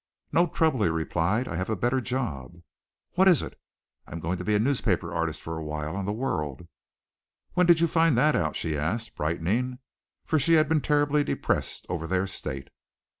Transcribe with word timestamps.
"No 0.31 0.47
trouble," 0.47 0.81
he 0.81 0.89
replied. 0.89 1.47
"I 1.47 1.55
have 1.57 1.69
a 1.69 1.75
better 1.75 2.01
job." 2.01 2.55
"What 3.11 3.27
is 3.27 3.43
it?" 3.43 3.55
"I'm 4.07 4.19
going 4.19 4.39
to 4.39 4.43
be 4.43 4.55
a 4.55 4.59
newspaper 4.59 5.13
artist 5.13 5.43
for 5.43 5.59
a 5.59 5.63
while 5.63 5.95
on 5.95 6.07
the 6.07 6.11
World." 6.11 6.67
"When 7.53 7.67
did 7.67 7.81
you 7.81 7.85
find 7.87 8.17
that 8.17 8.35
out?" 8.35 8.55
she 8.55 8.75
asked, 8.75 9.15
brightening, 9.15 9.77
for 10.25 10.39
she 10.39 10.53
had 10.53 10.67
been 10.67 10.81
terribly 10.81 11.23
depressed 11.23 11.85
over 11.87 12.07
their 12.07 12.25
state. 12.25 12.69